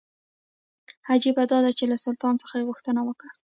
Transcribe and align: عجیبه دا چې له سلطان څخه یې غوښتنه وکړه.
عجیبه 1.11 1.43
دا 1.51 1.57
چې 1.77 1.85
له 1.91 1.97
سلطان 2.05 2.33
څخه 2.41 2.53
یې 2.59 2.67
غوښتنه 2.69 3.01
وکړه. 3.03 3.31